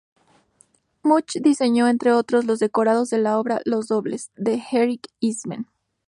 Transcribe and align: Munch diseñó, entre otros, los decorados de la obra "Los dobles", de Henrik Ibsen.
Munch 1.03 1.37
diseñó, 1.41 1.87
entre 1.87 2.11
otros, 2.11 2.45
los 2.45 2.57
decorados 2.57 3.11
de 3.11 3.19
la 3.19 3.37
obra 3.37 3.61
"Los 3.65 3.87
dobles", 3.87 4.31
de 4.35 4.59
Henrik 4.71 5.07
Ibsen. 5.19 5.67